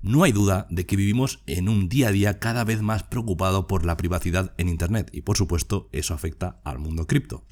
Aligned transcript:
No 0.00 0.22
hay 0.22 0.32
duda 0.32 0.66
de 0.70 0.86
que 0.86 0.96
vivimos 0.96 1.42
en 1.46 1.68
un 1.68 1.88
día 1.88 2.08
a 2.08 2.12
día 2.12 2.38
cada 2.38 2.64
vez 2.64 2.82
más 2.82 3.02
preocupado 3.02 3.66
por 3.66 3.84
la 3.84 3.96
privacidad 3.96 4.54
en 4.56 4.68
Internet 4.68 5.10
y 5.12 5.22
por 5.22 5.36
supuesto 5.36 5.88
eso 5.92 6.14
afecta 6.14 6.60
al 6.64 6.78
mundo 6.78 7.06
cripto. 7.06 7.46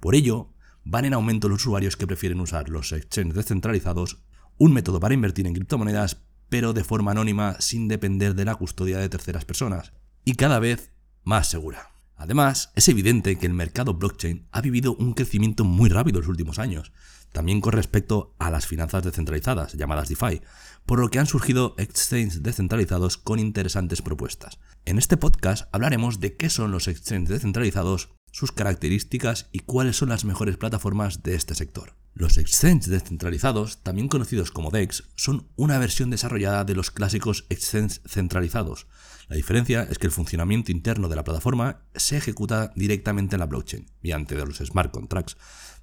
Por 0.00 0.14
ello, 0.14 0.54
van 0.84 1.04
en 1.04 1.14
aumento 1.14 1.48
los 1.48 1.60
usuarios 1.60 1.96
que 1.96 2.06
prefieren 2.06 2.40
usar 2.40 2.68
los 2.68 2.92
exchanges 2.92 3.34
descentralizados, 3.34 4.24
un 4.56 4.72
método 4.72 4.98
para 4.98 5.14
invertir 5.14 5.46
en 5.46 5.54
criptomonedas 5.54 6.24
pero 6.48 6.72
de 6.72 6.84
forma 6.84 7.10
anónima 7.10 7.56
sin 7.60 7.88
depender 7.88 8.34
de 8.34 8.44
la 8.44 8.54
custodia 8.54 8.98
de 8.98 9.08
terceras 9.08 9.44
personas, 9.44 9.92
y 10.24 10.34
cada 10.34 10.58
vez 10.58 10.92
más 11.22 11.48
segura. 11.48 11.93
Además, 12.16 12.70
es 12.74 12.88
evidente 12.88 13.36
que 13.36 13.46
el 13.46 13.54
mercado 13.54 13.94
blockchain 13.94 14.46
ha 14.52 14.60
vivido 14.60 14.94
un 14.94 15.14
crecimiento 15.14 15.64
muy 15.64 15.88
rápido 15.88 16.18
en 16.18 16.22
los 16.22 16.28
últimos 16.28 16.58
años, 16.58 16.92
también 17.32 17.60
con 17.60 17.72
respecto 17.72 18.34
a 18.38 18.50
las 18.50 18.66
finanzas 18.66 19.02
descentralizadas, 19.02 19.72
llamadas 19.72 20.08
DeFi, 20.08 20.40
por 20.86 21.00
lo 21.00 21.08
que 21.10 21.18
han 21.18 21.26
surgido 21.26 21.74
exchanges 21.78 22.42
descentralizados 22.42 23.18
con 23.18 23.40
interesantes 23.40 24.02
propuestas. 24.02 24.58
En 24.84 24.98
este 24.98 25.16
podcast 25.16 25.68
hablaremos 25.72 26.20
de 26.20 26.36
qué 26.36 26.48
son 26.50 26.70
los 26.70 26.86
exchanges 26.86 27.30
descentralizados, 27.30 28.10
sus 28.34 28.50
características 28.50 29.48
y 29.52 29.60
cuáles 29.60 29.96
son 29.96 30.08
las 30.08 30.24
mejores 30.24 30.56
plataformas 30.56 31.22
de 31.22 31.36
este 31.36 31.54
sector. 31.54 31.94
Los 32.14 32.36
exchanges 32.36 32.88
descentralizados, 32.88 33.84
también 33.84 34.08
conocidos 34.08 34.50
como 34.50 34.72
DEX, 34.72 35.04
son 35.14 35.46
una 35.54 35.78
versión 35.78 36.10
desarrollada 36.10 36.64
de 36.64 36.74
los 36.74 36.90
clásicos 36.90 37.46
exchanges 37.48 38.00
centralizados. 38.04 38.88
La 39.28 39.36
diferencia 39.36 39.84
es 39.84 39.98
que 39.98 40.08
el 40.08 40.12
funcionamiento 40.12 40.72
interno 40.72 41.08
de 41.08 41.14
la 41.14 41.22
plataforma 41.22 41.82
se 41.94 42.16
ejecuta 42.16 42.72
directamente 42.74 43.36
en 43.36 43.40
la 43.40 43.46
blockchain, 43.46 43.86
mediante 44.02 44.34
los 44.34 44.58
smart 44.58 44.90
contracts, 44.90 45.36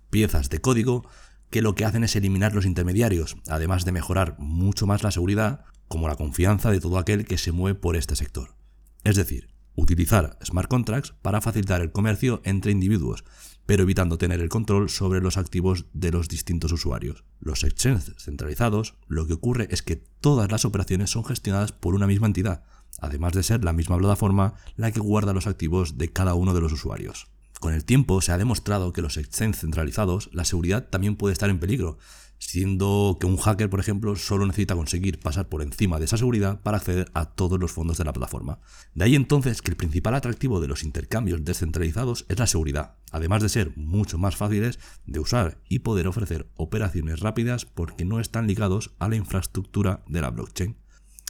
piezas 0.09 0.49
de 0.49 0.59
código 0.59 1.07
que 1.49 1.61
lo 1.61 1.73
que 1.73 1.85
hacen 1.85 2.03
es 2.03 2.17
eliminar 2.17 2.53
los 2.53 2.65
intermediarios, 2.65 3.37
además 3.47 3.85
de 3.85 3.93
mejorar 3.93 4.35
mucho 4.39 4.85
más 4.85 5.03
la 5.03 5.11
seguridad, 5.11 5.63
como 5.87 6.09
la 6.09 6.17
confianza 6.17 6.69
de 6.69 6.81
todo 6.81 6.97
aquel 6.97 7.23
que 7.23 7.37
se 7.37 7.53
mueve 7.53 7.79
por 7.79 7.95
este 7.95 8.17
sector. 8.17 8.57
Es 9.05 9.15
decir, 9.15 9.50
utilizar 9.75 10.37
smart 10.43 10.69
contracts 10.69 11.13
para 11.21 11.41
facilitar 11.41 11.81
el 11.81 11.91
comercio 11.91 12.41
entre 12.43 12.71
individuos, 12.71 13.23
pero 13.65 13.83
evitando 13.83 14.17
tener 14.17 14.41
el 14.41 14.49
control 14.49 14.89
sobre 14.89 15.21
los 15.21 15.37
activos 15.37 15.85
de 15.93 16.11
los 16.11 16.27
distintos 16.27 16.71
usuarios. 16.71 17.23
Los 17.39 17.63
exchanges 17.63 18.13
centralizados, 18.17 18.95
lo 19.07 19.27
que 19.27 19.33
ocurre 19.33 19.67
es 19.71 19.81
que 19.81 19.95
todas 19.95 20.51
las 20.51 20.65
operaciones 20.65 21.09
son 21.09 21.23
gestionadas 21.23 21.71
por 21.71 21.95
una 21.95 22.07
misma 22.07 22.27
entidad, 22.27 22.63
además 22.99 23.33
de 23.33 23.43
ser 23.43 23.63
la 23.63 23.73
misma 23.73 23.97
plataforma 23.97 24.55
la 24.75 24.91
que 24.91 24.99
guarda 24.99 25.33
los 25.33 25.47
activos 25.47 25.97
de 25.97 26.11
cada 26.11 26.33
uno 26.33 26.53
de 26.53 26.61
los 26.61 26.73
usuarios. 26.73 27.27
Con 27.59 27.73
el 27.73 27.85
tiempo 27.85 28.21
se 28.21 28.31
ha 28.31 28.37
demostrado 28.37 28.91
que 28.91 29.03
los 29.03 29.17
exchanges 29.17 29.61
centralizados, 29.61 30.29
la 30.33 30.45
seguridad 30.45 30.89
también 30.89 31.15
puede 31.15 31.33
estar 31.33 31.49
en 31.49 31.59
peligro, 31.59 31.99
siendo 32.41 33.17
que 33.19 33.27
un 33.27 33.37
hacker, 33.37 33.69
por 33.69 33.79
ejemplo, 33.79 34.15
solo 34.15 34.47
necesita 34.47 34.75
conseguir 34.75 35.19
pasar 35.19 35.47
por 35.47 35.61
encima 35.61 35.99
de 35.99 36.05
esa 36.05 36.17
seguridad 36.17 36.59
para 36.59 36.77
acceder 36.77 37.11
a 37.13 37.25
todos 37.25 37.59
los 37.59 37.71
fondos 37.71 37.99
de 37.99 38.03
la 38.03 38.13
plataforma. 38.13 38.59
De 38.95 39.05
ahí 39.05 39.15
entonces 39.15 39.61
que 39.61 39.69
el 39.69 39.77
principal 39.77 40.15
atractivo 40.15 40.59
de 40.59 40.67
los 40.67 40.83
intercambios 40.83 41.45
descentralizados 41.45 42.25
es 42.29 42.39
la 42.39 42.47
seguridad, 42.47 42.95
además 43.11 43.43
de 43.43 43.49
ser 43.49 43.77
mucho 43.77 44.17
más 44.17 44.35
fáciles 44.35 44.79
de 45.05 45.19
usar 45.19 45.59
y 45.69 45.79
poder 45.79 46.07
ofrecer 46.07 46.49
operaciones 46.55 47.19
rápidas 47.19 47.65
porque 47.65 48.05
no 48.05 48.19
están 48.19 48.47
ligados 48.47 48.95
a 48.97 49.07
la 49.07 49.17
infraestructura 49.17 50.03
de 50.07 50.21
la 50.21 50.31
blockchain. 50.31 50.75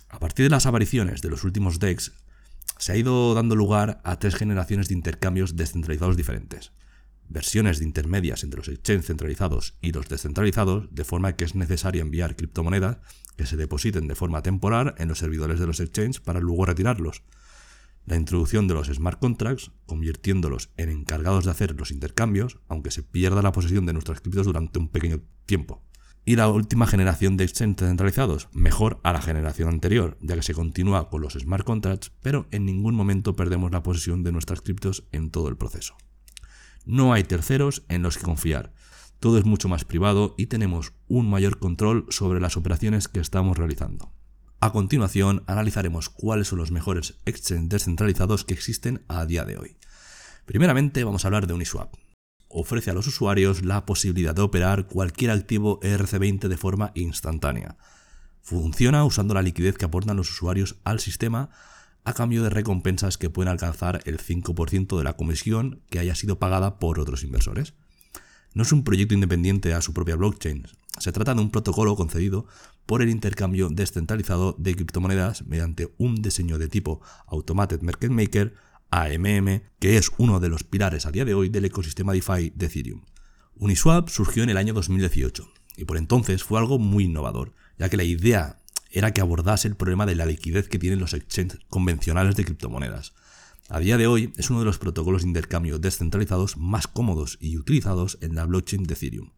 A 0.07 0.19
partir 0.19 0.45
de 0.45 0.49
las 0.49 0.65
apariciones 0.65 1.21
de 1.21 1.29
los 1.29 1.43
últimos 1.43 1.79
DEX, 1.79 2.13
se 2.77 2.93
ha 2.93 2.97
ido 2.97 3.33
dando 3.33 3.57
lugar 3.57 3.99
a 4.05 4.17
tres 4.17 4.35
generaciones 4.35 4.87
de 4.87 4.93
intercambios 4.93 5.57
descentralizados 5.57 6.15
diferentes. 6.15 6.71
Versiones 7.31 7.79
de 7.79 7.85
intermedias 7.85 8.43
entre 8.43 8.57
los 8.57 8.67
exchanges 8.67 9.05
centralizados 9.05 9.77
y 9.79 9.93
los 9.93 10.09
descentralizados, 10.09 10.93
de 10.93 11.05
forma 11.05 11.37
que 11.37 11.45
es 11.45 11.55
necesario 11.55 12.01
enviar 12.01 12.35
criptomonedas 12.35 12.97
que 13.37 13.45
se 13.45 13.55
depositen 13.55 14.09
de 14.09 14.15
forma 14.15 14.43
temporal 14.43 14.95
en 14.97 15.07
los 15.07 15.19
servidores 15.19 15.57
de 15.57 15.65
los 15.65 15.79
exchanges 15.79 16.19
para 16.19 16.41
luego 16.41 16.65
retirarlos. 16.65 17.23
La 18.05 18.17
introducción 18.17 18.67
de 18.67 18.73
los 18.73 18.87
smart 18.87 19.17
contracts, 19.21 19.71
convirtiéndolos 19.85 20.71
en 20.75 20.89
encargados 20.89 21.45
de 21.45 21.51
hacer 21.51 21.73
los 21.79 21.91
intercambios, 21.91 22.59
aunque 22.67 22.91
se 22.91 23.01
pierda 23.01 23.41
la 23.41 23.53
posesión 23.53 23.85
de 23.85 23.93
nuestras 23.93 24.19
criptos 24.19 24.45
durante 24.45 24.79
un 24.79 24.89
pequeño 24.89 25.21
tiempo 25.45 25.85
y 26.25 26.35
la 26.35 26.49
última 26.49 26.85
generación 26.85 27.37
de 27.37 27.45
exchanges 27.45 27.87
centralizados, 27.87 28.49
mejor 28.51 28.99
a 29.03 29.13
la 29.13 29.21
generación 29.21 29.69
anterior, 29.69 30.17
ya 30.19 30.35
que 30.35 30.43
se 30.43 30.53
continúa 30.53 31.09
con 31.09 31.21
los 31.21 31.33
smart 31.33 31.65
contracts, 31.65 32.11
pero 32.21 32.47
en 32.51 32.65
ningún 32.65 32.93
momento 32.93 33.37
perdemos 33.37 33.71
la 33.71 33.83
posesión 33.83 34.21
de 34.21 34.33
nuestras 34.33 34.61
criptos 34.61 35.07
en 35.13 35.31
todo 35.31 35.47
el 35.47 35.55
proceso. 35.55 35.95
No 36.85 37.13
hay 37.13 37.23
terceros 37.23 37.83
en 37.89 38.03
los 38.03 38.17
que 38.17 38.23
confiar, 38.23 38.73
todo 39.19 39.37
es 39.37 39.45
mucho 39.45 39.69
más 39.69 39.85
privado 39.85 40.33
y 40.37 40.47
tenemos 40.47 40.93
un 41.07 41.29
mayor 41.29 41.59
control 41.59 42.05
sobre 42.09 42.39
las 42.39 42.57
operaciones 42.57 43.07
que 43.07 43.19
estamos 43.19 43.57
realizando. 43.57 44.11
A 44.59 44.71
continuación, 44.71 45.43
analizaremos 45.47 46.09
cuáles 46.09 46.47
son 46.47 46.59
los 46.59 46.71
mejores 46.71 47.15
exchanges 47.25 47.69
descentralizados 47.69 48.45
que 48.45 48.53
existen 48.53 49.03
a 49.07 49.25
día 49.25 49.45
de 49.45 49.57
hoy. 49.57 49.77
Primeramente 50.45 51.03
vamos 51.03 51.23
a 51.23 51.27
hablar 51.27 51.47
de 51.47 51.53
Uniswap 51.53 51.95
ofrece 52.53 52.91
a 52.91 52.93
los 52.93 53.07
usuarios 53.07 53.63
la 53.63 53.85
posibilidad 53.85 54.35
de 54.35 54.41
operar 54.41 54.87
cualquier 54.87 55.31
activo 55.31 55.79
ERC20 55.81 56.47
de 56.47 56.57
forma 56.57 56.91
instantánea. 56.95 57.77
Funciona 58.41 59.05
usando 59.05 59.33
la 59.33 59.41
liquidez 59.41 59.77
que 59.77 59.85
aportan 59.85 60.17
los 60.17 60.29
usuarios 60.29 60.77
al 60.83 60.99
sistema 60.99 61.49
a 62.03 62.13
cambio 62.13 62.43
de 62.43 62.49
recompensas 62.49 63.17
que 63.17 63.29
pueden 63.29 63.51
alcanzar 63.51 64.01
el 64.05 64.17
5% 64.17 64.97
de 64.97 65.03
la 65.03 65.13
comisión 65.13 65.81
que 65.89 65.99
haya 65.99 66.15
sido 66.15 66.39
pagada 66.39 66.79
por 66.79 66.99
otros 66.99 67.23
inversores. 67.23 67.73
No 68.53 68.63
es 68.63 68.71
un 68.71 68.83
proyecto 68.83 69.13
independiente 69.13 69.73
a 69.73 69.81
su 69.81 69.93
propia 69.93 70.15
blockchain, 70.15 70.67
se 70.99 71.11
trata 71.11 71.33
de 71.33 71.41
un 71.41 71.51
protocolo 71.51 71.95
concedido 71.95 72.45
por 72.85 73.01
el 73.01 73.09
intercambio 73.09 73.69
descentralizado 73.69 74.55
de 74.59 74.75
criptomonedas 74.75 75.45
mediante 75.47 75.93
un 75.97 76.21
diseño 76.21 76.57
de 76.57 76.67
tipo 76.67 77.01
Automated 77.27 77.81
Market 77.81 78.11
Maker 78.11 78.53
AMM, 78.91 79.61
que 79.79 79.97
es 79.97 80.11
uno 80.17 80.39
de 80.39 80.49
los 80.49 80.63
pilares 80.63 81.05
a 81.05 81.11
día 81.11 81.23
de 81.23 81.33
hoy 81.33 81.49
del 81.49 81.65
ecosistema 81.65 82.13
DeFi 82.13 82.51
de 82.53 82.65
Ethereum. 82.65 83.01
Uniswap 83.55 84.09
surgió 84.09 84.43
en 84.43 84.49
el 84.49 84.57
año 84.57 84.73
2018 84.73 85.47
y 85.77 85.85
por 85.85 85.97
entonces 85.97 86.43
fue 86.43 86.59
algo 86.59 86.77
muy 86.77 87.05
innovador, 87.05 87.53
ya 87.79 87.89
que 87.89 87.97
la 87.97 88.03
idea 88.03 88.60
era 88.91 89.11
que 89.11 89.21
abordase 89.21 89.67
el 89.67 89.75
problema 89.75 90.05
de 90.05 90.15
la 90.15 90.25
liquidez 90.25 90.67
que 90.67 90.79
tienen 90.79 90.99
los 90.99 91.13
exchanges 91.13 91.59
convencionales 91.69 92.35
de 92.35 92.45
criptomonedas. 92.45 93.13
A 93.69 93.79
día 93.79 93.97
de 93.97 94.07
hoy 94.07 94.33
es 94.35 94.49
uno 94.49 94.59
de 94.59 94.65
los 94.65 94.79
protocolos 94.79 95.21
de 95.21 95.29
intercambio 95.29 95.79
descentralizados 95.79 96.57
más 96.57 96.87
cómodos 96.87 97.37
y 97.39 97.57
utilizados 97.57 98.17
en 98.21 98.35
la 98.35 98.45
blockchain 98.45 98.83
de 98.83 98.93
Ethereum. 98.95 99.31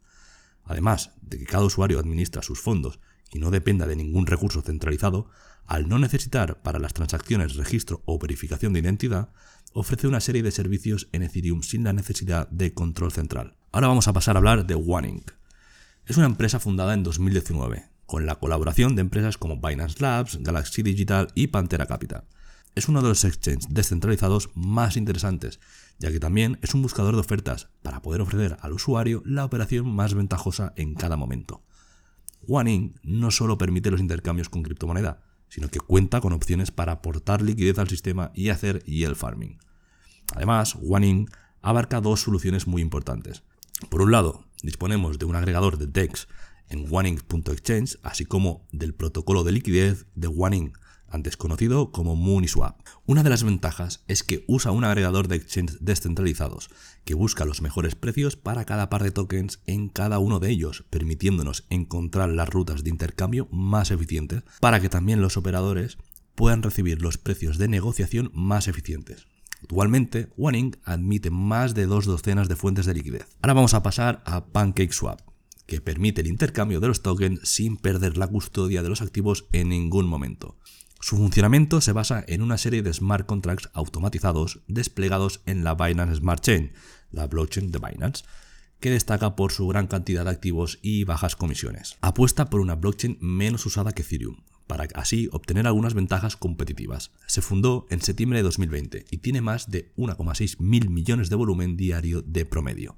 Además 0.65 1.11
de 1.21 1.37
que 1.37 1.45
cada 1.45 1.65
usuario 1.65 1.99
administra 1.99 2.41
sus 2.41 2.59
fondos 2.59 2.99
y 3.31 3.39
no 3.39 3.51
dependa 3.51 3.85
de 3.85 3.95
ningún 3.95 4.25
recurso 4.25 4.61
centralizado, 4.61 5.29
al 5.65 5.87
no 5.87 5.99
necesitar 5.99 6.61
para 6.61 6.79
las 6.79 6.93
transacciones 6.93 7.55
registro 7.55 8.01
o 8.05 8.17
verificación 8.17 8.73
de 8.73 8.79
identidad, 8.79 9.29
ofrece 9.73 10.07
una 10.07 10.19
serie 10.19 10.43
de 10.43 10.51
servicios 10.51 11.09
en 11.11 11.23
Ethereum 11.23 11.61
sin 11.63 11.83
la 11.83 11.93
necesidad 11.93 12.47
de 12.49 12.73
control 12.73 13.11
central. 13.11 13.55
Ahora 13.71 13.87
vamos 13.87 14.07
a 14.07 14.13
pasar 14.13 14.35
a 14.35 14.39
hablar 14.39 14.65
de 14.65 14.75
OneInc. 14.75 15.31
Es 16.05 16.17
una 16.17 16.25
empresa 16.25 16.59
fundada 16.59 16.93
en 16.93 17.03
2019, 17.03 17.85
con 18.05 18.25
la 18.25 18.35
colaboración 18.35 18.95
de 18.95 19.01
empresas 19.01 19.37
como 19.37 19.57
Binance 19.57 19.99
Labs, 19.99 20.37
Galaxy 20.41 20.83
Digital 20.83 21.29
y 21.35 21.47
Pantera 21.47 21.85
Capital. 21.85 22.25
Es 22.75 22.87
uno 22.87 23.01
de 23.01 23.09
los 23.09 23.23
exchanges 23.23 23.67
descentralizados 23.69 24.49
más 24.55 24.97
interesantes, 24.97 25.59
ya 25.99 26.11
que 26.11 26.19
también 26.19 26.57
es 26.61 26.73
un 26.73 26.81
buscador 26.81 27.13
de 27.13 27.21
ofertas 27.21 27.69
para 27.83 28.01
poder 28.01 28.21
ofrecer 28.21 28.57
al 28.61 28.73
usuario 28.73 29.21
la 29.25 29.45
operación 29.45 29.87
más 29.93 30.13
ventajosa 30.13 30.73
en 30.75 30.95
cada 30.95 31.15
momento. 31.15 31.63
OneInc 32.47 32.97
no 33.03 33.31
solo 33.31 33.57
permite 33.57 33.91
los 33.91 34.01
intercambios 34.01 34.49
con 34.49 34.63
criptomoneda, 34.63 35.21
sino 35.49 35.69
que 35.69 35.79
cuenta 35.79 36.19
con 36.19 36.33
opciones 36.33 36.71
para 36.71 36.93
aportar 36.93 37.41
liquidez 37.41 37.77
al 37.77 37.87
sistema 37.87 38.31
y 38.33 38.49
hacer 38.49 38.83
yield 38.85 39.15
farming. 39.15 39.59
Además, 40.35 40.75
OneInc 40.81 41.29
abarca 41.61 42.01
dos 42.01 42.21
soluciones 42.21 42.67
muy 42.67 42.81
importantes. 42.81 43.43
Por 43.89 44.01
un 44.01 44.11
lado, 44.11 44.45
disponemos 44.63 45.19
de 45.19 45.25
un 45.25 45.35
agregador 45.35 45.77
de 45.77 45.87
DEX 45.87 46.27
en 46.73 46.87
OneInc.exchange, 46.89 47.99
así 48.03 48.25
como 48.25 48.67
del 48.71 48.93
protocolo 48.93 49.43
de 49.43 49.53
liquidez 49.53 50.05
de 50.15 50.27
OneInc, 50.27 50.77
antes 51.13 51.37
conocido 51.37 51.91
como 51.91 52.15
Mooniswap. 52.15 52.81
Una 53.05 53.21
de 53.21 53.29
las 53.29 53.43
ventajas 53.43 54.03
es 54.07 54.23
que 54.23 54.43
usa 54.47 54.71
un 54.71 54.83
agregador 54.83 55.27
de 55.27 55.35
exchanges 55.35 55.77
descentralizados 55.79 56.69
que 57.05 57.13
busca 57.13 57.45
los 57.45 57.61
mejores 57.61 57.95
precios 57.95 58.35
para 58.35 58.65
cada 58.65 58.89
par 58.89 59.03
de 59.03 59.11
tokens 59.11 59.61
en 59.67 59.89
cada 59.89 60.17
uno 60.17 60.39
de 60.39 60.49
ellos, 60.49 60.85
permitiéndonos 60.89 61.65
encontrar 61.69 62.29
las 62.29 62.49
rutas 62.49 62.83
de 62.83 62.89
intercambio 62.89 63.47
más 63.51 63.91
eficientes 63.91 64.43
para 64.59 64.79
que 64.79 64.89
también 64.89 65.21
los 65.21 65.37
operadores 65.37 65.97
puedan 66.33 66.63
recibir 66.63 67.01
los 67.01 67.19
precios 67.19 67.59
de 67.59 67.67
negociación 67.67 68.31
más 68.33 68.67
eficientes. 68.67 69.27
Actualmente, 69.61 70.29
OneInc 70.35 70.77
admite 70.83 71.29
más 71.29 71.73
de 71.73 71.85
dos 71.85 72.05
docenas 72.05 72.49
de 72.49 72.55
fuentes 72.55 72.85
de 72.85 72.95
liquidez. 72.95 73.37
Ahora 73.41 73.53
vamos 73.53 73.73
a 73.75 73.83
pasar 73.83 74.21
a 74.25 74.47
PancakeSwap, 74.47 75.21
que 75.65 75.81
permite 75.81 76.21
el 76.21 76.27
intercambio 76.27 76.79
de 76.79 76.87
los 76.87 77.01
tokens 77.01 77.41
sin 77.43 77.77
perder 77.77 78.17
la 78.17 78.27
custodia 78.27 78.83
de 78.83 78.89
los 78.89 79.01
activos 79.01 79.45
en 79.51 79.69
ningún 79.69 80.07
momento. 80.07 80.57
Su 80.99 81.17
funcionamiento 81.17 81.81
se 81.81 81.91
basa 81.91 82.23
en 82.27 82.41
una 82.41 82.57
serie 82.57 82.81
de 82.81 82.93
smart 82.93 83.25
contracts 83.25 83.69
automatizados 83.73 84.61
desplegados 84.67 85.41
en 85.45 85.65
la 85.65 85.75
Binance 85.75 86.15
Smart 86.15 86.41
Chain, 86.41 86.71
la 87.11 87.27
blockchain 87.27 87.71
de 87.71 87.79
Binance, 87.79 88.23
que 88.79 88.89
destaca 88.89 89.35
por 89.35 89.51
su 89.51 89.67
gran 89.67 89.87
cantidad 89.87 90.25
de 90.25 90.31
activos 90.31 90.79
y 90.81 91.03
bajas 91.03 91.35
comisiones. 91.35 91.97
Apuesta 92.01 92.49
por 92.49 92.61
una 92.61 92.75
blockchain 92.75 93.17
menos 93.19 93.65
usada 93.65 93.91
que 93.91 94.01
Ethereum, 94.01 94.43
para 94.67 94.87
así 94.95 95.29
obtener 95.31 95.67
algunas 95.67 95.93
ventajas 95.93 96.37
competitivas. 96.37 97.11
Se 97.27 97.41
fundó 97.41 97.85
en 97.89 98.01
septiembre 98.01 98.39
de 98.39 98.43
2020 98.43 99.05
y 99.11 99.17
tiene 99.17 99.41
más 99.41 99.71
de 99.71 99.93
1,6 99.95 100.59
mil 100.59 100.89
millones 100.89 101.29
de 101.29 101.35
volumen 101.35 101.77
diario 101.77 102.21
de 102.21 102.45
promedio. 102.45 102.97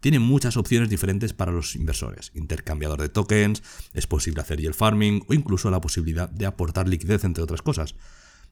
Tiene 0.00 0.20
muchas 0.20 0.56
opciones 0.56 0.88
diferentes 0.88 1.32
para 1.32 1.52
los 1.52 1.74
inversores. 1.74 2.30
Intercambiador 2.34 3.00
de 3.00 3.08
tokens, 3.08 3.62
es 3.94 4.06
posible 4.06 4.40
hacer 4.40 4.60
yield 4.60 4.74
farming 4.74 5.22
o 5.28 5.34
incluso 5.34 5.70
la 5.70 5.80
posibilidad 5.80 6.30
de 6.30 6.46
aportar 6.46 6.88
liquidez 6.88 7.24
entre 7.24 7.42
otras 7.42 7.62
cosas. 7.62 7.96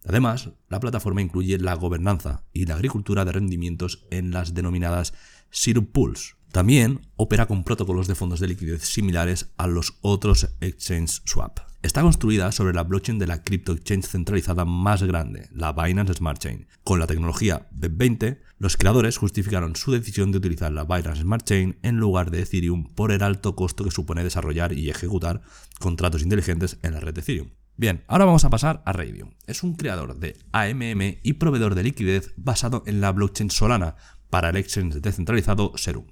Además, 0.04 0.50
la 0.68 0.80
plataforma 0.80 1.22
incluye 1.22 1.58
la 1.58 1.74
gobernanza 1.74 2.44
y 2.52 2.66
la 2.66 2.74
agricultura 2.74 3.24
de 3.24 3.32
rendimientos 3.32 4.06
en 4.10 4.30
las 4.30 4.54
denominadas 4.54 5.14
Syrup 5.50 5.90
Pools. 5.92 6.36
También 6.56 7.02
opera 7.16 7.44
con 7.44 7.64
protocolos 7.64 8.06
de 8.06 8.14
fondos 8.14 8.40
de 8.40 8.48
liquidez 8.48 8.80
similares 8.80 9.52
a 9.58 9.66
los 9.66 9.98
otros 10.00 10.48
Exchange 10.62 11.20
Swap. 11.26 11.58
Está 11.82 12.00
construida 12.00 12.50
sobre 12.50 12.72
la 12.72 12.82
blockchain 12.82 13.18
de 13.18 13.26
la 13.26 13.42
crypto 13.42 13.72
exchange 13.72 14.06
centralizada 14.06 14.64
más 14.64 15.02
grande, 15.02 15.50
la 15.52 15.74
Binance 15.74 16.14
Smart 16.14 16.40
Chain. 16.40 16.66
Con 16.82 16.98
la 16.98 17.06
tecnología 17.06 17.68
BEP20, 17.78 18.38
los 18.58 18.78
creadores 18.78 19.18
justificaron 19.18 19.76
su 19.76 19.92
decisión 19.92 20.32
de 20.32 20.38
utilizar 20.38 20.72
la 20.72 20.84
Binance 20.84 21.20
Smart 21.20 21.44
Chain 21.44 21.78
en 21.82 21.98
lugar 21.98 22.30
de 22.30 22.40
Ethereum 22.40 22.94
por 22.94 23.12
el 23.12 23.22
alto 23.22 23.54
costo 23.54 23.84
que 23.84 23.90
supone 23.90 24.24
desarrollar 24.24 24.72
y 24.72 24.88
ejecutar 24.88 25.42
contratos 25.78 26.22
inteligentes 26.22 26.78
en 26.82 26.94
la 26.94 27.00
red 27.00 27.12
de 27.12 27.20
Ethereum. 27.20 27.50
Bien, 27.76 28.02
ahora 28.08 28.24
vamos 28.24 28.46
a 28.46 28.50
pasar 28.50 28.82
a 28.86 28.94
Radium. 28.94 29.32
Es 29.46 29.62
un 29.62 29.74
creador 29.74 30.18
de 30.18 30.38
AMM 30.52 31.18
y 31.22 31.34
proveedor 31.34 31.74
de 31.74 31.82
liquidez 31.82 32.32
basado 32.38 32.82
en 32.86 33.02
la 33.02 33.12
blockchain 33.12 33.50
Solana 33.50 33.96
para 34.30 34.48
el 34.48 34.56
exchange 34.56 35.02
descentralizado 35.02 35.72
Serum. 35.76 36.06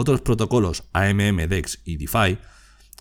Otros 0.00 0.20
protocolos 0.20 0.84
AMM, 0.92 1.48
DEX 1.48 1.80
y 1.84 1.96
DeFi 1.96 2.38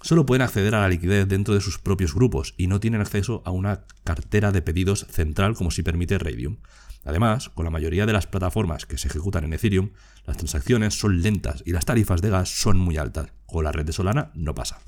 solo 0.01 0.25
pueden 0.25 0.41
acceder 0.41 0.73
a 0.73 0.81
la 0.81 0.89
liquidez 0.89 1.27
dentro 1.27 1.53
de 1.53 1.61
sus 1.61 1.77
propios 1.77 2.15
grupos 2.15 2.55
y 2.57 2.65
no 2.65 2.79
tienen 2.79 3.01
acceso 3.01 3.43
a 3.45 3.51
una 3.51 3.83
cartera 4.03 4.51
de 4.51 4.63
pedidos 4.63 5.05
central 5.11 5.53
como 5.53 5.69
si 5.69 5.83
permite 5.83 6.17
Radium. 6.17 6.57
Además, 7.05 7.49
con 7.49 7.65
la 7.65 7.69
mayoría 7.69 8.07
de 8.07 8.13
las 8.13 8.25
plataformas 8.25 8.87
que 8.87 8.97
se 8.97 9.09
ejecutan 9.09 9.43
en 9.43 9.53
Ethereum, 9.53 9.91
las 10.25 10.37
transacciones 10.37 10.97
son 10.97 11.21
lentas 11.21 11.61
y 11.67 11.71
las 11.71 11.85
tarifas 11.85 12.23
de 12.23 12.31
gas 12.31 12.49
son 12.49 12.79
muy 12.79 12.97
altas. 12.97 13.31
Con 13.45 13.65
la 13.65 13.71
red 13.71 13.85
de 13.85 13.93
Solana 13.93 14.31
no 14.33 14.55
pasa. 14.55 14.79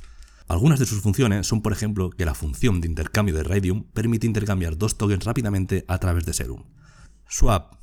Algunas 0.47 0.79
de 0.79 0.87
sus 0.87 1.01
funciones 1.01 1.45
son, 1.45 1.61
por 1.61 1.73
ejemplo, 1.73 2.09
que 2.09 2.25
la 2.25 2.33
función 2.33 2.81
de 2.81 2.87
intercambio 2.87 3.35
de 3.35 3.43
Radium 3.43 3.83
permite 3.83 4.25
intercambiar 4.25 4.79
dos 4.79 4.97
tokens 4.97 5.25
rápidamente 5.25 5.85
a 5.87 5.99
través 5.99 6.25
de 6.25 6.33
Serum. 6.33 6.63
Swap, 7.27 7.75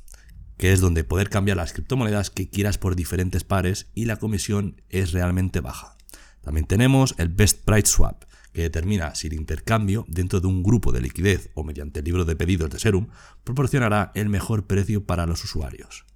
que 0.57 0.73
es 0.73 0.81
donde 0.81 1.05
poder 1.05 1.29
cambiar 1.29 1.57
las 1.57 1.73
criptomonedas 1.73 2.31
que 2.31 2.49
quieras 2.49 2.79
por 2.79 2.97
diferentes 2.97 3.45
pares 3.45 3.89
y 3.95 4.07
la 4.07 4.17
comisión 4.17 4.83
es 4.89 5.13
realmente 5.13 5.61
baja. 5.61 5.97
También 6.41 6.67
tenemos 6.67 7.15
el 7.19 7.29
Best 7.29 7.65
Price 7.65 7.89
Swap, 7.89 8.25
que 8.53 8.63
determina 8.63 9.15
si 9.15 9.27
el 9.27 9.35
intercambio 9.35 10.07
dentro 10.09 10.41
de 10.41 10.47
un 10.47 10.63
grupo 10.63 10.93
de 10.93 11.01
liquidez 11.01 11.51
o 11.55 11.65
mediante 11.65 11.99
el 12.01 12.07
libro 12.07 12.25
de 12.25 12.37
pedidos 12.37 12.71
de 12.71 12.79
Serum 12.79 13.09
proporcionará 13.45 14.13
el 14.15 14.29
mejor 14.29 14.67
precio 14.67 15.05
para 15.05 15.27
los 15.27 15.45
usuarios. 15.45 16.07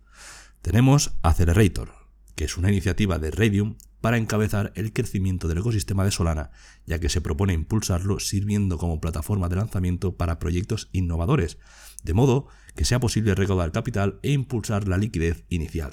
Tenemos 0.62 1.12
Accelerator, 1.22 1.92
que 2.36 2.44
es 2.44 2.56
una 2.56 2.70
iniciativa 2.70 3.18
de 3.18 3.30
Radium 3.30 3.76
para 4.00 4.16
encabezar 4.16 4.72
el 4.74 4.92
crecimiento 4.92 5.48
del 5.48 5.58
ecosistema 5.58 6.04
de 6.04 6.10
Solana, 6.10 6.50
ya 6.86 6.98
que 6.98 7.08
se 7.08 7.20
propone 7.20 7.52
impulsarlo 7.52 8.18
sirviendo 8.20 8.78
como 8.78 9.00
plataforma 9.00 9.48
de 9.48 9.56
lanzamiento 9.56 10.16
para 10.16 10.38
proyectos 10.38 10.88
innovadores, 10.92 11.58
de 12.02 12.14
modo 12.14 12.48
que 12.74 12.84
sea 12.84 13.00
posible 13.00 13.34
recaudar 13.34 13.72
capital 13.72 14.18
e 14.22 14.32
impulsar 14.32 14.88
la 14.88 14.98
liquidez 14.98 15.44
inicial. 15.48 15.92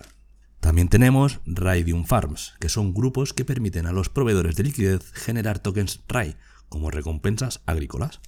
También 0.59 0.89
tenemos 0.89 1.39
Radium 1.45 2.05
Farms, 2.05 2.55
que 2.59 2.69
son 2.69 2.93
grupos 2.93 3.33
que 3.33 3.45
permiten 3.45 3.85
a 3.85 3.91
los 3.91 4.09
proveedores 4.09 4.55
de 4.55 4.63
liquidez 4.63 5.11
generar 5.13 5.59
tokens 5.59 6.01
RAI 6.07 6.35
como 6.69 6.91
recompensas 6.91 7.61
agrícolas. 7.65 8.19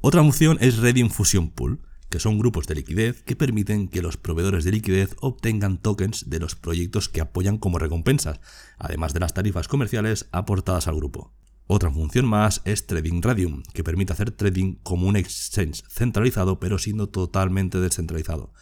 Otra 0.00 0.22
función 0.22 0.58
es 0.60 0.78
Radium 0.78 1.10
Fusion 1.10 1.50
Pool, 1.50 1.80
que 2.14 2.20
son 2.20 2.38
grupos 2.38 2.68
de 2.68 2.76
liquidez 2.76 3.24
que 3.24 3.34
permiten 3.34 3.88
que 3.88 4.00
los 4.00 4.16
proveedores 4.16 4.62
de 4.62 4.70
liquidez 4.70 5.16
obtengan 5.18 5.78
tokens 5.78 6.30
de 6.30 6.38
los 6.38 6.54
proyectos 6.54 7.08
que 7.08 7.20
apoyan 7.20 7.58
como 7.58 7.80
recompensas, 7.80 8.38
además 8.78 9.14
de 9.14 9.18
las 9.18 9.34
tarifas 9.34 9.66
comerciales 9.66 10.28
aportadas 10.30 10.86
al 10.86 10.94
grupo. 10.94 11.34
Otra 11.66 11.90
función 11.90 12.24
más 12.24 12.62
es 12.66 12.86
Trading 12.86 13.20
Radium, 13.20 13.64
que 13.72 13.82
permite 13.82 14.12
hacer 14.12 14.30
trading 14.30 14.76
como 14.84 15.08
un 15.08 15.16
exchange 15.16 15.82
centralizado 15.88 16.60
pero 16.60 16.78
siendo 16.78 17.08
totalmente 17.08 17.80
descentralizado. 17.80 18.52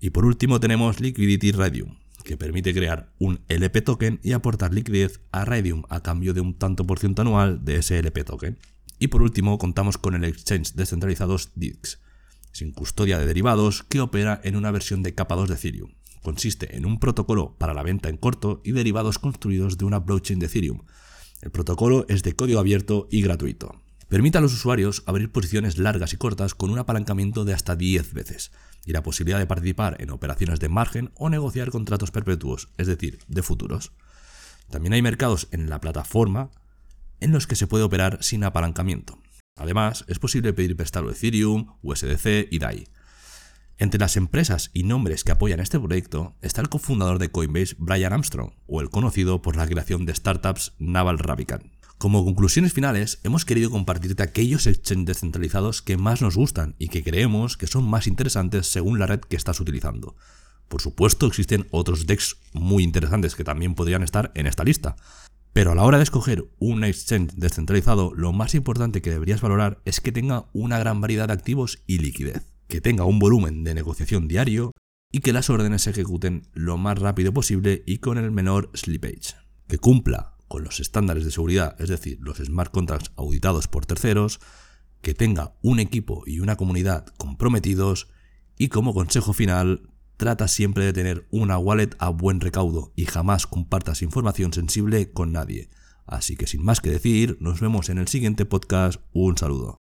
Y 0.00 0.10
por 0.10 0.24
último 0.24 0.58
tenemos 0.58 0.98
Liquidity 0.98 1.52
Radium, 1.52 1.98
que 2.24 2.36
permite 2.36 2.74
crear 2.74 3.12
un 3.20 3.42
LP 3.46 3.82
token 3.82 4.18
y 4.24 4.32
aportar 4.32 4.74
liquidez 4.74 5.20
a 5.30 5.44
Radium 5.44 5.84
a 5.88 6.02
cambio 6.02 6.34
de 6.34 6.40
un 6.40 6.58
tanto 6.58 6.84
por 6.84 6.98
ciento 6.98 7.22
anual 7.22 7.64
de 7.64 7.76
ese 7.76 8.00
LP 8.00 8.24
token. 8.24 8.58
Y 8.98 9.06
por 9.06 9.22
último, 9.22 9.56
contamos 9.58 9.98
con 9.98 10.16
el 10.16 10.24
exchange 10.24 10.72
descentralizado 10.72 11.36
DIX, 11.54 12.01
sin 12.52 12.72
custodia 12.72 13.18
de 13.18 13.26
derivados, 13.26 13.82
que 13.82 14.00
opera 14.00 14.40
en 14.44 14.56
una 14.56 14.70
versión 14.70 15.02
de 15.02 15.14
capa 15.14 15.34
2 15.34 15.48
de 15.48 15.54
Ethereum. 15.56 15.92
Consiste 16.22 16.76
en 16.76 16.86
un 16.86 17.00
protocolo 17.00 17.56
para 17.58 17.74
la 17.74 17.82
venta 17.82 18.08
en 18.08 18.16
corto 18.16 18.60
y 18.64 18.72
derivados 18.72 19.18
construidos 19.18 19.78
de 19.78 19.84
una 19.84 19.98
blockchain 19.98 20.38
de 20.38 20.46
Ethereum. 20.46 20.82
El 21.40 21.50
protocolo 21.50 22.06
es 22.08 22.22
de 22.22 22.36
código 22.36 22.60
abierto 22.60 23.08
y 23.10 23.22
gratuito. 23.22 23.82
Permite 24.08 24.38
a 24.38 24.40
los 24.40 24.52
usuarios 24.52 25.02
abrir 25.06 25.32
posiciones 25.32 25.78
largas 25.78 26.12
y 26.12 26.18
cortas 26.18 26.54
con 26.54 26.70
un 26.70 26.78
apalancamiento 26.78 27.44
de 27.44 27.54
hasta 27.54 27.74
10 27.74 28.12
veces 28.12 28.52
y 28.84 28.92
la 28.92 29.02
posibilidad 29.02 29.38
de 29.38 29.46
participar 29.46 29.96
en 30.00 30.10
operaciones 30.10 30.60
de 30.60 30.68
margen 30.68 31.10
o 31.16 31.30
negociar 31.30 31.70
contratos 31.70 32.10
perpetuos, 32.10 32.68
es 32.76 32.86
decir, 32.86 33.20
de 33.26 33.42
futuros. 33.42 33.92
También 34.70 34.92
hay 34.92 35.02
mercados 35.02 35.48
en 35.50 35.68
la 35.68 35.80
plataforma 35.80 36.50
en 37.20 37.32
los 37.32 37.46
que 37.46 37.56
se 37.56 37.66
puede 37.66 37.84
operar 37.84 38.18
sin 38.22 38.44
apalancamiento. 38.44 39.18
Además, 39.56 40.04
es 40.08 40.18
posible 40.18 40.52
pedir 40.52 40.76
prestado 40.76 41.10
Ethereum, 41.10 41.74
USDC 41.82 42.48
y 42.50 42.58
DAI. 42.58 42.84
Entre 43.78 43.98
las 43.98 44.16
empresas 44.16 44.70
y 44.72 44.84
nombres 44.84 45.24
que 45.24 45.32
apoyan 45.32 45.60
este 45.60 45.80
proyecto 45.80 46.36
está 46.40 46.60
el 46.60 46.68
cofundador 46.68 47.18
de 47.18 47.30
Coinbase, 47.30 47.74
Brian 47.78 48.12
Armstrong, 48.12 48.52
o 48.66 48.80
el 48.80 48.90
conocido 48.90 49.42
por 49.42 49.56
la 49.56 49.66
creación 49.66 50.06
de 50.06 50.14
startups 50.14 50.72
Naval 50.78 51.18
Ravikant. 51.18 51.64
Como 51.98 52.24
conclusiones 52.24 52.72
finales, 52.72 53.20
hemos 53.22 53.44
querido 53.44 53.70
compartirte 53.70 54.22
aquellos 54.22 54.66
exchanges 54.66 55.06
descentralizados 55.06 55.82
que 55.82 55.96
más 55.96 56.20
nos 56.20 56.36
gustan 56.36 56.74
y 56.78 56.88
que 56.88 57.04
creemos 57.04 57.56
que 57.56 57.68
son 57.68 57.84
más 57.84 58.06
interesantes 58.06 58.66
según 58.66 58.98
la 58.98 59.06
red 59.06 59.20
que 59.20 59.36
estás 59.36 59.60
utilizando. 59.60 60.16
Por 60.68 60.80
supuesto, 60.80 61.26
existen 61.26 61.68
otros 61.70 62.06
DEX 62.06 62.38
muy 62.54 62.82
interesantes 62.82 63.36
que 63.36 63.44
también 63.44 63.74
podrían 63.74 64.02
estar 64.02 64.32
en 64.34 64.46
esta 64.46 64.64
lista. 64.64 64.96
Pero 65.52 65.72
a 65.72 65.74
la 65.74 65.84
hora 65.84 65.98
de 65.98 66.04
escoger 66.04 66.44
un 66.58 66.82
exchange 66.82 67.34
descentralizado, 67.34 68.14
lo 68.14 68.32
más 68.32 68.54
importante 68.54 69.02
que 69.02 69.10
deberías 69.10 69.42
valorar 69.42 69.82
es 69.84 70.00
que 70.00 70.10
tenga 70.10 70.46
una 70.54 70.78
gran 70.78 71.00
variedad 71.00 71.26
de 71.26 71.34
activos 71.34 71.82
y 71.86 71.98
liquidez, 71.98 72.54
que 72.68 72.80
tenga 72.80 73.04
un 73.04 73.18
volumen 73.18 73.62
de 73.62 73.74
negociación 73.74 74.28
diario 74.28 74.72
y 75.10 75.20
que 75.20 75.34
las 75.34 75.50
órdenes 75.50 75.82
se 75.82 75.90
ejecuten 75.90 76.48
lo 76.54 76.78
más 76.78 76.98
rápido 76.98 77.34
posible 77.34 77.82
y 77.86 77.98
con 77.98 78.16
el 78.16 78.30
menor 78.30 78.70
slippage, 78.74 79.36
que 79.68 79.76
cumpla 79.76 80.38
con 80.48 80.64
los 80.64 80.80
estándares 80.80 81.26
de 81.26 81.30
seguridad, 81.30 81.76
es 81.78 81.90
decir, 81.90 82.18
los 82.22 82.38
smart 82.38 82.72
contracts 82.72 83.12
auditados 83.16 83.68
por 83.68 83.84
terceros, 83.84 84.40
que 85.02 85.12
tenga 85.12 85.54
un 85.60 85.80
equipo 85.80 86.22
y 86.26 86.40
una 86.40 86.56
comunidad 86.56 87.06
comprometidos 87.18 88.08
y 88.56 88.68
como 88.68 88.94
consejo 88.94 89.34
final, 89.34 89.90
trata 90.22 90.46
siempre 90.46 90.84
de 90.84 90.92
tener 90.92 91.26
una 91.32 91.58
wallet 91.58 91.96
a 91.98 92.08
buen 92.08 92.40
recaudo 92.40 92.92
y 92.94 93.06
jamás 93.06 93.48
compartas 93.48 94.02
información 94.02 94.52
sensible 94.52 95.10
con 95.10 95.32
nadie. 95.32 95.68
Así 96.06 96.36
que 96.36 96.46
sin 96.46 96.62
más 96.62 96.80
que 96.80 96.90
decir, 96.90 97.38
nos 97.40 97.60
vemos 97.60 97.88
en 97.88 97.98
el 97.98 98.06
siguiente 98.06 98.44
podcast. 98.44 99.00
Un 99.12 99.36
saludo. 99.36 99.81